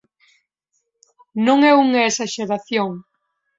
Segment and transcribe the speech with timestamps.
[1.45, 2.89] Non é unha esaxeración.